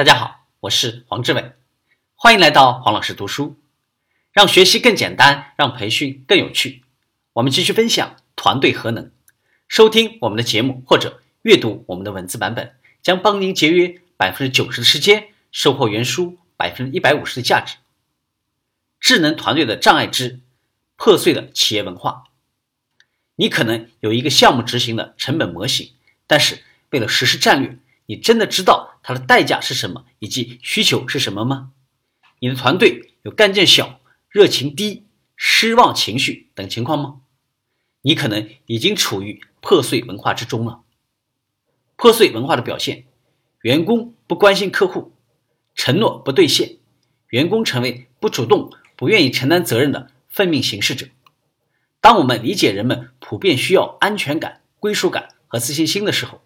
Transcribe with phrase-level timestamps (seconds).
[0.00, 1.52] 大家好，我是黄志伟，
[2.14, 3.60] 欢迎来到黄老师读书，
[4.32, 6.82] 让学习更简单，让培训更有趣。
[7.34, 9.12] 我们继续分享团队核能。
[9.68, 17.76] 收听我们的节目或者阅读我们的文字版本，将帮您节约百分之九十的时间，收获原书百分之一百五十的价值。
[19.00, 20.40] 智能团队的障碍之
[20.96, 22.24] 破碎的企业文化。
[23.36, 25.92] 你可能有一个项目执行的成本模型，
[26.26, 27.76] 但是为了实施战略，
[28.06, 31.72] 你真的知道它的代价是什么以及需求是什么吗？
[32.38, 37.22] 你的团队有干劲小、热情低、失望情绪等情况吗？
[38.02, 40.82] 你可能已经处于破碎文化之中了。
[41.96, 43.06] 破碎文化的表现：
[43.62, 45.12] 员工不关心客户，
[45.74, 46.76] 承诺不兑现，
[47.30, 51.08] 员工成为不主动、不愿意承担责任的奉命行事者。
[52.00, 56.40] 当我们理解人们普遍需要安全感、归属感和自信心的时候，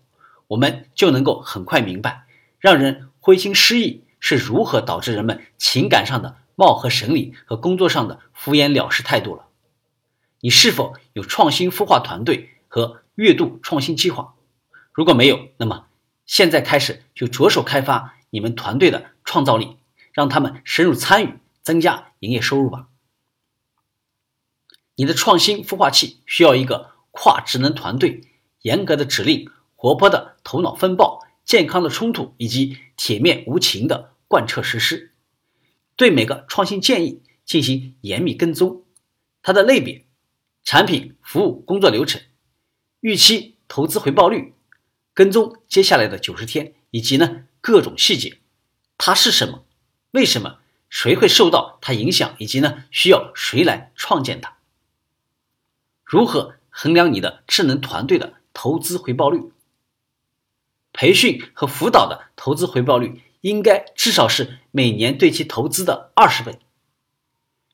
[0.46, 2.23] 我们就能够很快明白，
[2.64, 9.48] 让人灰心失意是如何导致人们情感上的貌合神离和工作上的敷衍了事态度了。
[10.40, 14.32] 你是否有创新孵化团队和月度创新计划？
[14.92, 15.84] 如果没有，那么
[16.24, 19.76] 现在开始就着手开发你们团队的创造力，
[20.12, 22.88] 让他们深入参与，增加营业收入吧。
[24.94, 28.22] 你的创新孵化器需要一个跨职能团队，
[28.62, 35.12] 严格的指令、活泼的头脑风暴、健康的冲突以及铁面无情的贯彻实施。
[35.96, 38.84] 对每个创新建议进行严密跟踪，
[39.42, 40.06] 它的类别、
[40.62, 42.20] 产品、服务、工作流程、
[43.00, 44.54] 预期投资回报率、
[45.12, 48.38] 跟踪接下来的九十天，以及呢各种细节。
[48.98, 49.64] 它是什么？
[50.12, 50.58] 为什么？
[50.88, 52.34] 谁会受到它影响？
[52.38, 54.56] 以及呢需要谁来创建它？
[56.04, 59.52] 如何衡量你的智能团队的投资回报率？
[60.94, 66.58] 培训和辅导的投资回报率应该至少是每年对其投资的二十倍。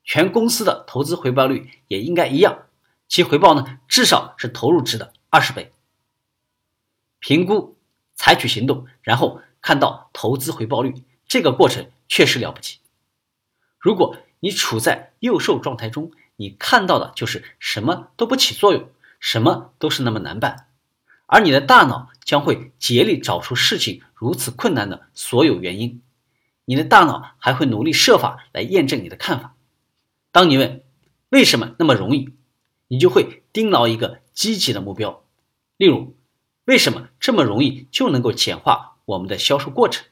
[0.03, 2.67] 全公司的投资回报率也应该一样，
[3.07, 5.71] 其回报呢至少是投入值的二十倍。
[7.21, 7.77] 评估、
[8.15, 12.79] 采取行动，然后看到投资回报率，这个过程确实了不起。
[13.79, 18.89] 如果你处在幼兽状态中，你看到的就是什么都不起作用，
[19.21, 20.70] 什么都是那么难办，
[21.33, 26.03] 而你的大脑将会竭力找出事情如此困难的所有原因。
[26.65, 29.55] 你的大脑还会努力设法来验证你的看法。
[30.33, 30.83] 当你问
[31.29, 32.31] 为什么那么容易，
[32.89, 35.25] 你就会盯牢一个积极的目标，
[35.77, 36.17] 例如
[36.65, 40.05] 为什么这么容易就能够简化我们的销售过程？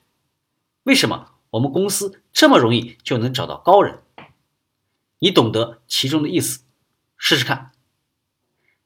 [0.85, 3.99] 为什么我们公司这么容易就能找到高人？
[5.19, 6.61] 你懂得其中的意思，
[7.17, 7.73] 试试看。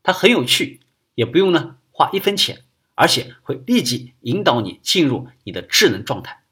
[0.03, 0.81] 它很有趣，
[1.15, 2.65] 也不用呢花一分钱，
[2.95, 6.43] 而且会立即引导你进入你的智能状态。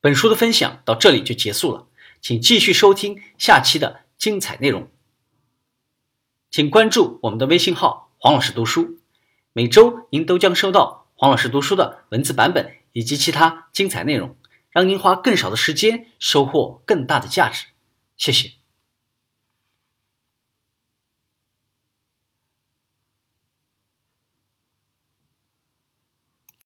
[0.00, 1.86] 本书的分享到这里就结束了，
[2.20, 4.90] 请继续收听下期的精彩内容。
[6.50, 8.98] 请关注我们的微信号“黄老师读书”，
[9.52, 14.36] 每周您都将收到黄老师读书的文字版本以及其他精彩内容。
[14.70, 17.66] 让您花更少的时间，收获更大的价值。
[18.16, 18.61] 谢谢。